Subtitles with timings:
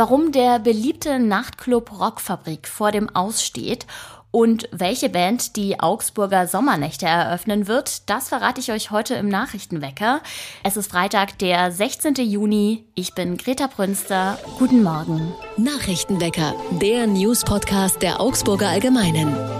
[0.00, 3.86] Warum der beliebte Nachtclub Rockfabrik vor dem Aussteht
[4.30, 10.22] und welche Band die Augsburger Sommernächte eröffnen wird, das verrate ich euch heute im Nachrichtenwecker.
[10.62, 12.14] Es ist Freitag, der 16.
[12.14, 12.86] Juni.
[12.94, 14.38] Ich bin Greta Brünster.
[14.58, 15.34] Guten Morgen.
[15.58, 19.59] Nachrichtenwecker, der News-Podcast der Augsburger Allgemeinen.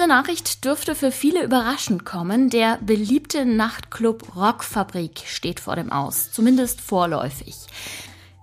[0.00, 2.48] Diese Nachricht dürfte für viele überraschend kommen.
[2.48, 7.54] Der beliebte Nachtclub Rockfabrik steht vor dem Aus, zumindest vorläufig.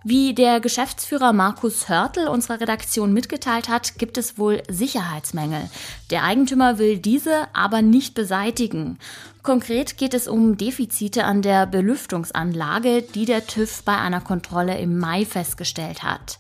[0.04, 5.68] Wie der Geschäftsführer Markus Hörtel unserer Redaktion mitgeteilt hat, gibt es wohl Sicherheitsmängel.
[6.12, 9.00] Der Eigentümer will diese aber nicht beseitigen.
[9.42, 15.00] Konkret geht es um Defizite an der Belüftungsanlage, die der TÜV bei einer Kontrolle im
[15.00, 16.38] Mai festgestellt hat.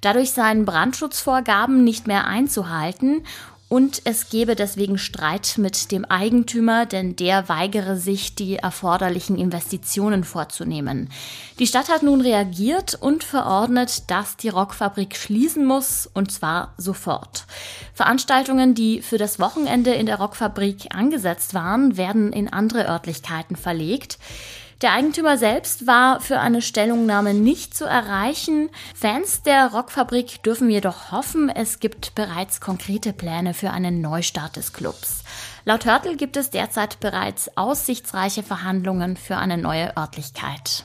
[0.00, 3.22] Dadurch seien Brandschutzvorgaben nicht mehr einzuhalten
[3.70, 10.24] und es gebe deswegen Streit mit dem Eigentümer, denn der weigere sich, die erforderlichen Investitionen
[10.24, 11.08] vorzunehmen.
[11.60, 17.46] Die Stadt hat nun reagiert und verordnet, dass die Rockfabrik schließen muss, und zwar sofort.
[17.94, 24.18] Veranstaltungen, die für das Wochenende in der Rockfabrik angesetzt waren, werden in andere Örtlichkeiten verlegt.
[24.82, 28.70] Der Eigentümer selbst war für eine Stellungnahme nicht zu erreichen.
[28.94, 34.72] Fans der Rockfabrik dürfen jedoch hoffen, es gibt bereits konkrete Pläne für einen Neustart des
[34.72, 35.22] Clubs.
[35.66, 40.84] Laut Hörtel gibt es derzeit bereits aussichtsreiche Verhandlungen für eine neue Örtlichkeit.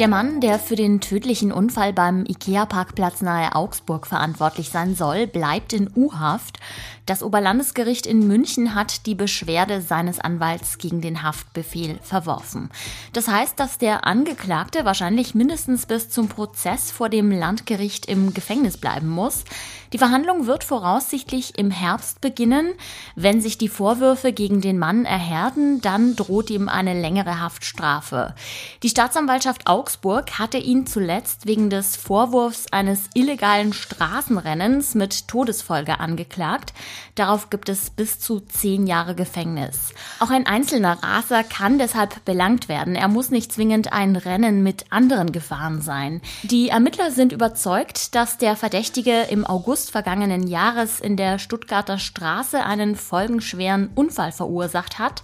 [0.00, 5.74] Der Mann, der für den tödlichen Unfall beim IKEA-Parkplatz nahe Augsburg verantwortlich sein soll, bleibt
[5.74, 6.58] in U-Haft.
[7.04, 12.70] Das Oberlandesgericht in München hat die Beschwerde seines Anwalts gegen den Haftbefehl verworfen.
[13.12, 18.78] Das heißt, dass der Angeklagte wahrscheinlich mindestens bis zum Prozess vor dem Landgericht im Gefängnis
[18.78, 19.44] bleiben muss.
[19.92, 22.72] Die Verhandlung wird voraussichtlich im Herbst beginnen.
[23.16, 28.34] Wenn sich die Vorwürfe gegen den Mann erhärten, dann droht ihm eine längere Haftstrafe.
[28.82, 29.89] Die Staatsanwaltschaft Augsburg
[30.38, 36.72] hatte ihn zuletzt wegen des Vorwurfs eines illegalen Straßenrennens mit Todesfolge angeklagt.
[37.14, 39.92] Darauf gibt es bis zu zehn Jahre Gefängnis.
[40.20, 42.94] Auch ein einzelner Raser kann deshalb belangt werden.
[42.94, 46.20] Er muss nicht zwingend ein Rennen mit anderen gefahren sein.
[46.42, 52.64] Die Ermittler sind überzeugt, dass der Verdächtige im August vergangenen Jahres in der Stuttgarter Straße
[52.64, 55.22] einen folgenschweren Unfall verursacht hat.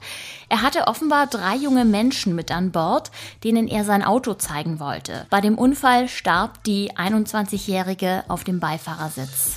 [0.49, 3.11] Er hatte offenbar drei junge Menschen mit an Bord,
[3.43, 5.27] denen er sein Auto zeigen wollte.
[5.29, 9.57] Bei dem Unfall starb die 21-Jährige auf dem Beifahrersitz.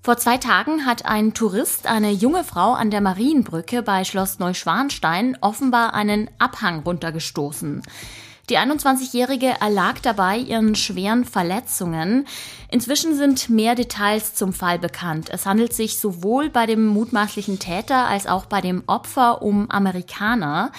[0.00, 5.36] Vor zwei Tagen hat ein Tourist eine junge Frau an der Marienbrücke bei Schloss Neuschwanstein
[5.42, 7.82] offenbar einen Abhang runtergestoßen.
[8.50, 12.26] Die 21-Jährige erlag dabei ihren schweren Verletzungen.
[12.70, 15.28] Inzwischen sind mehr Details zum Fall bekannt.
[15.30, 20.72] Es handelt sich sowohl bei dem mutmaßlichen Täter als auch bei dem Opfer um Amerikaner.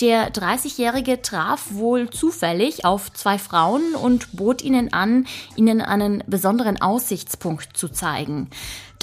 [0.00, 5.26] Der 30-Jährige traf wohl zufällig auf zwei Frauen und bot ihnen an,
[5.56, 8.50] ihnen einen besonderen Aussichtspunkt zu zeigen.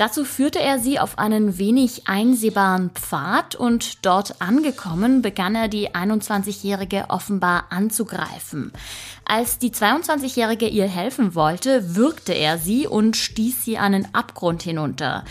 [0.02, 5.92] Dazu führte er sie auf einen wenig einsehbaren Pfad und dort angekommen begann er die
[5.92, 8.72] 21-Jährige offenbar anzugreifen.
[9.26, 15.24] Als die 22-Jährige ihr helfen wollte, würgte er sie und stieß sie einen Abgrund hinunter.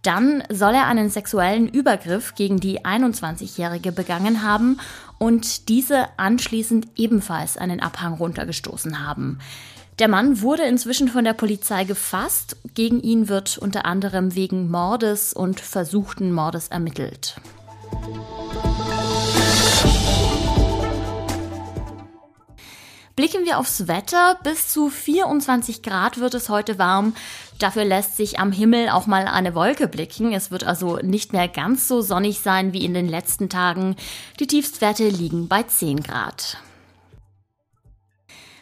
[0.00, 4.80] Dann soll er einen sexuellen Übergriff gegen die 21-Jährige begangen haben
[5.18, 9.38] und diese anschließend ebenfalls einen Abhang runtergestoßen haben.
[10.00, 12.56] Der Mann wurde inzwischen von der Polizei gefasst.
[12.74, 17.36] Gegen ihn wird unter anderem wegen Mordes und versuchten Mordes ermittelt.
[23.14, 24.36] Blicken wir aufs Wetter.
[24.42, 27.14] Bis zu 24 Grad wird es heute warm.
[27.60, 30.32] Dafür lässt sich am Himmel auch mal eine Wolke blicken.
[30.32, 33.94] Es wird also nicht mehr ganz so sonnig sein wie in den letzten Tagen.
[34.40, 36.58] Die Tiefstwerte liegen bei 10 Grad.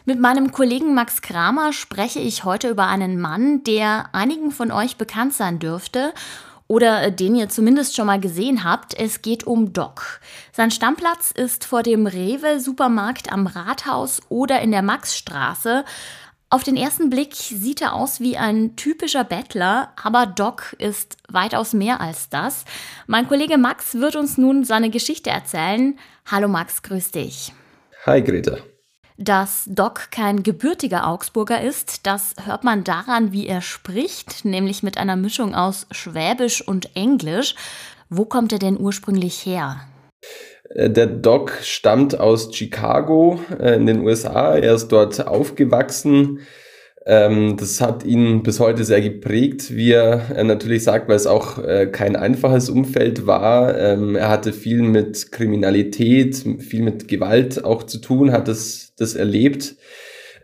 [0.05, 4.97] Mit meinem Kollegen Max Kramer spreche ich heute über einen Mann, der einigen von euch
[4.97, 6.13] bekannt sein dürfte
[6.67, 8.99] oder den ihr zumindest schon mal gesehen habt.
[8.99, 10.19] Es geht um Doc.
[10.51, 15.85] Sein Stammplatz ist vor dem Rewe Supermarkt am Rathaus oder in der Maxstraße.
[16.49, 21.71] Auf den ersten Blick sieht er aus wie ein typischer Bettler, aber Doc ist weitaus
[21.71, 22.65] mehr als das.
[23.07, 25.97] Mein Kollege Max wird uns nun seine Geschichte erzählen.
[26.29, 27.53] Hallo Max, grüß dich.
[28.05, 28.57] Hi Greta.
[29.17, 34.97] Dass Doc kein gebürtiger Augsburger ist, das hört man daran, wie er spricht, nämlich mit
[34.97, 37.55] einer Mischung aus Schwäbisch und Englisch.
[38.09, 39.81] Wo kommt er denn ursprünglich her?
[40.69, 44.55] Äh, der Doc stammt aus Chicago äh, in den USA.
[44.55, 46.39] Er ist dort aufgewachsen.
[47.05, 51.57] Ähm, das hat ihn bis heute sehr geprägt, wie er natürlich sagt, weil es auch
[51.57, 53.77] äh, kein einfaches Umfeld war.
[53.77, 59.15] Ähm, er hatte viel mit Kriminalität, viel mit Gewalt auch zu tun, hat das, das
[59.15, 59.75] erlebt.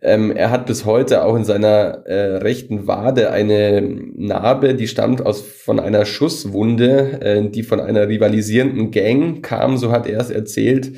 [0.02, 5.26] Ähm, er hat bis heute auch in seiner äh, rechten Wade eine Narbe, die stammt
[5.26, 10.30] aus von einer Schusswunde, äh, die von einer rivalisierenden Gang kam, so hat er es
[10.30, 10.92] erzählt.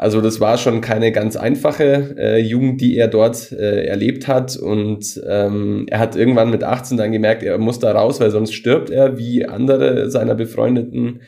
[0.00, 4.56] Also das war schon keine ganz einfache äh, Jugend, die er dort äh, erlebt hat.
[4.56, 8.54] Und ähm, er hat irgendwann mit 18 dann gemerkt, er muss da raus, weil sonst
[8.54, 11.20] stirbt er, wie andere seiner befreundeten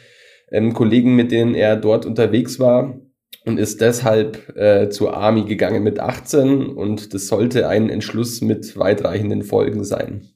[0.50, 2.98] ähm, Kollegen, mit denen er dort unterwegs war.
[3.44, 8.78] Und ist deshalb äh, zur Army gegangen mit 18 und das sollte ein Entschluss mit
[8.78, 10.31] weitreichenden Folgen sein.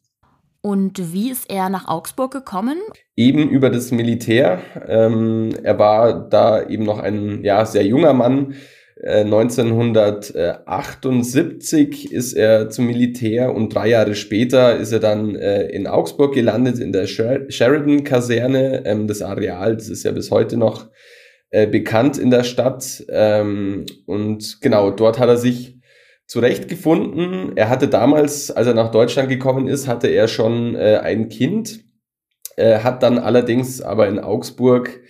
[0.67, 2.79] Und wie ist er nach Augsburg gekommen?
[3.15, 4.59] Eben über das Militär.
[4.89, 8.57] Ähm, er war da eben noch ein ja, sehr junger Mann.
[9.01, 15.87] Äh, 1978 ist er zum Militär und drei Jahre später ist er dann äh, in
[15.87, 18.85] Augsburg gelandet, in der Sher Sheridan-Kaserne.
[18.87, 20.89] Ähm, das Areal, das ist ja bis heute noch
[21.51, 23.05] äh, bekannt in der Stadt.
[23.09, 25.76] Ähm, und genau, dort hat er sich
[26.27, 27.57] zurechtgefunden.
[27.57, 31.85] Er hatte damals, als er nach Deutschland gekommen ist, hatte er schon äh, ein Kind,
[32.57, 35.01] äh, hat dann allerdings aber in Augsburg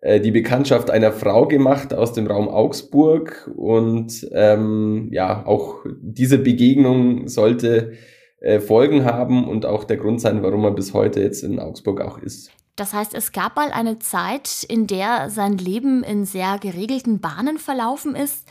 [0.00, 6.38] äh, die Bekanntschaft einer Frau gemacht aus dem Raum Augsburg und ähm, ja, auch diese
[6.38, 7.92] Begegnung sollte
[8.40, 12.00] äh, Folgen haben und auch der Grund sein, warum er bis heute jetzt in Augsburg
[12.00, 12.50] auch ist.
[12.76, 17.58] Das heißt, es gab mal eine Zeit, in der sein Leben in sehr geregelten Bahnen
[17.58, 18.48] verlaufen ist.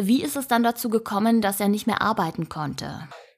[0.00, 2.86] Wie ist es dann dazu gekommen, dass er nicht mehr arbeiten konnte?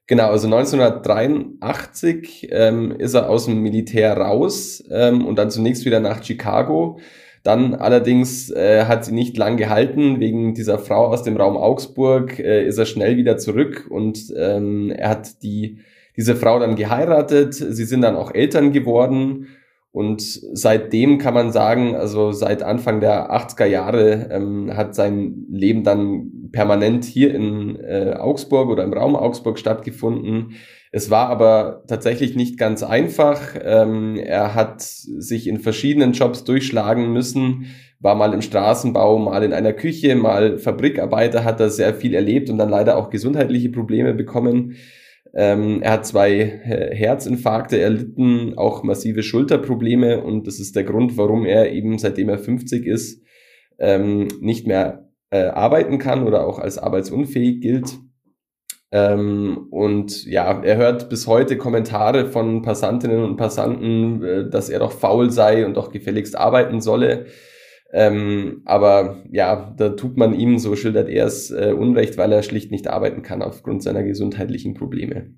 [0.06, 6.00] Genau, also 1983 ähm, ist er aus dem Militär raus ähm, und dann zunächst wieder
[6.00, 6.98] nach Chicago.
[7.42, 10.18] Dann allerdings äh, hat sie nicht lang gehalten.
[10.18, 14.90] Wegen dieser Frau aus dem Raum Augsburg äh, ist er schnell wieder zurück und ähm,
[14.90, 15.80] er hat die,
[16.16, 17.52] diese Frau dann geheiratet.
[17.54, 19.48] Sie sind dann auch Eltern geworden
[19.92, 25.84] und seitdem kann man sagen, also seit Anfang der 80er Jahre ähm, hat sein Leben
[25.84, 30.54] dann permanent hier in äh, Augsburg oder im Raum Augsburg stattgefunden.
[30.92, 33.54] Es war aber tatsächlich nicht ganz einfach.
[33.62, 37.66] Ähm, er hat sich in verschiedenen Jobs durchschlagen müssen,
[38.00, 42.48] war mal im Straßenbau, mal in einer Küche, mal Fabrikarbeiter, hat er sehr viel erlebt
[42.48, 44.76] und dann leider auch gesundheitliche Probleme bekommen.
[45.34, 51.46] Ähm, er hat zwei Herzinfarkte erlitten, auch massive Schulterprobleme und das ist der Grund, warum
[51.46, 53.22] er eben seitdem er 50 ist,
[53.78, 57.98] ähm, nicht mehr äh, arbeiten kann oder auch als arbeitsunfähig gilt.
[58.92, 64.80] Ähm, und ja, er hört bis heute Kommentare von Passantinnen und Passanten, äh, dass er
[64.80, 67.24] doch faul sei und doch gefälligst arbeiten solle.
[67.92, 72.42] Ähm, aber ja, da tut man ihm, so schildert er es, äh, Unrecht, weil er
[72.42, 75.34] schlicht nicht arbeiten kann aufgrund seiner gesundheitlichen Probleme.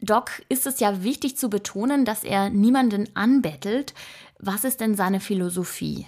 [0.00, 3.94] Doc, ist es ja wichtig zu betonen, dass er niemanden anbettelt.
[4.38, 6.06] Was ist denn seine Philosophie?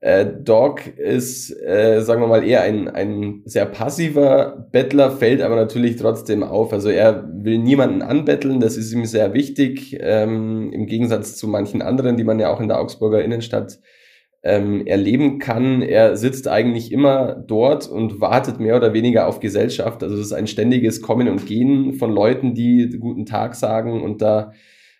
[0.00, 5.56] Äh, Doc ist, äh, sagen wir mal, eher ein, ein sehr passiver Bettler, fällt aber
[5.56, 6.74] natürlich trotzdem auf.
[6.74, 11.80] Also er will niemanden anbetteln, das ist ihm sehr wichtig, ähm, im Gegensatz zu manchen
[11.80, 13.80] anderen, die man ja auch in der Augsburger Innenstadt
[14.44, 15.80] ähm, erleben kann.
[15.80, 20.02] Er sitzt eigentlich immer dort und wartet mehr oder weniger auf Gesellschaft.
[20.02, 24.20] Also es ist ein ständiges Kommen und Gehen von Leuten, die guten Tag sagen und
[24.20, 24.52] da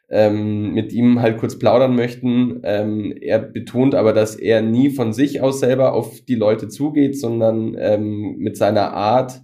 [0.09, 2.61] ähm, mit ihm halt kurz plaudern möchten.
[2.65, 7.19] Ähm, er betont aber, dass er nie von sich aus selber auf die Leute zugeht,
[7.19, 9.43] sondern ähm, mit seiner Art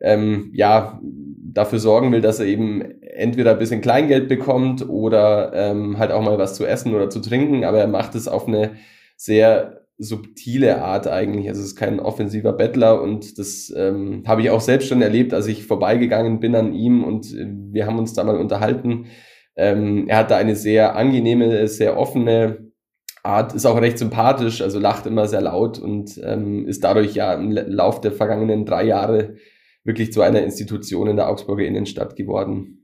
[0.00, 5.98] ähm, ja dafür sorgen will, dass er eben entweder ein bisschen Kleingeld bekommt oder ähm,
[5.98, 8.72] halt auch mal was zu essen oder zu trinken, aber er macht es auf eine
[9.16, 11.48] sehr subtile Art eigentlich.
[11.48, 15.32] Also es ist kein offensiver Bettler und das ähm, habe ich auch selbst schon erlebt,
[15.32, 19.06] als ich vorbeigegangen bin an ihm und äh, wir haben uns da mal unterhalten.
[19.56, 22.72] Ähm, er hat da eine sehr angenehme, sehr offene
[23.22, 27.32] Art, ist auch recht sympathisch, also lacht immer sehr laut und ähm, ist dadurch ja
[27.34, 29.36] im Lauf der vergangenen drei Jahre
[29.84, 32.83] wirklich zu einer Institution in der Augsburger Innenstadt geworden.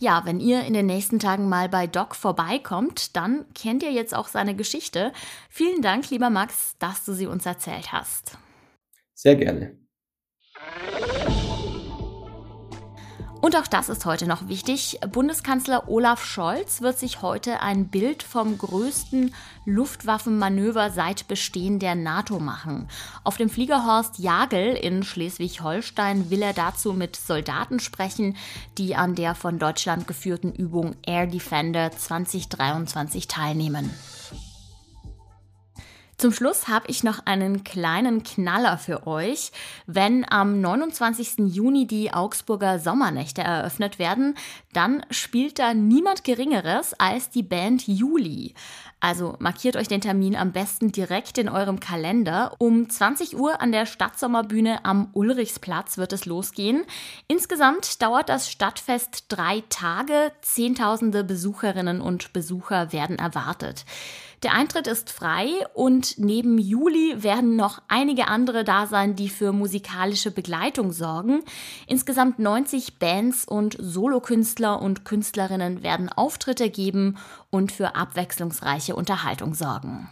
[0.00, 4.14] Ja, wenn ihr in den nächsten Tagen mal bei Doc vorbeikommt, dann kennt ihr jetzt
[4.14, 5.12] auch seine Geschichte.
[5.50, 8.38] Vielen Dank, lieber Max, dass du sie uns erzählt hast.
[9.14, 9.76] Sehr gerne.
[13.48, 15.00] Und auch das ist heute noch wichtig.
[15.10, 22.40] Bundeskanzler Olaf Scholz wird sich heute ein Bild vom größten Luftwaffenmanöver seit Bestehen der NATO
[22.40, 22.88] machen.
[23.24, 28.36] Auf dem Fliegerhorst Jagel in Schleswig-Holstein will er dazu mit Soldaten sprechen,
[28.76, 33.88] die an der von Deutschland geführten Übung Air Defender 2023 teilnehmen.
[36.20, 39.52] Zum Schluss habe ich noch einen kleinen Knaller für euch.
[39.86, 41.54] Wenn am 29.
[41.54, 44.34] Juni die Augsburger Sommernächte eröffnet werden,
[44.72, 48.54] dann spielt da niemand Geringeres als die Band Juli.
[48.98, 52.52] Also markiert euch den Termin am besten direkt in eurem Kalender.
[52.58, 56.84] Um 20 Uhr an der Stadtsommerbühne am Ulrichsplatz wird es losgehen.
[57.28, 60.32] Insgesamt dauert das Stadtfest drei Tage.
[60.40, 63.84] Zehntausende Besucherinnen und Besucher werden erwartet.
[64.44, 69.52] Der Eintritt ist frei und neben Juli werden noch einige andere da sein, die für
[69.52, 71.42] musikalische Begleitung sorgen.
[71.88, 77.16] Insgesamt 90 Bands und Solokünstler und Künstlerinnen werden Auftritte geben
[77.50, 80.08] und für abwechslungsreiche Unterhaltung sorgen.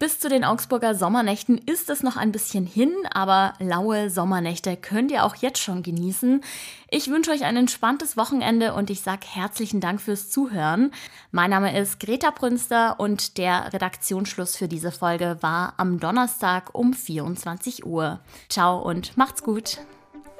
[0.00, 5.10] Bis zu den Augsburger Sommernächten ist es noch ein bisschen hin, aber laue Sommernächte könnt
[5.10, 6.40] ihr auch jetzt schon genießen.
[6.88, 10.90] Ich wünsche euch ein entspanntes Wochenende und ich sage herzlichen Dank fürs Zuhören.
[11.32, 16.94] Mein Name ist Greta Brünster und der Redaktionsschluss für diese Folge war am Donnerstag um
[16.94, 18.20] 24 Uhr.
[18.48, 19.80] Ciao und macht's gut.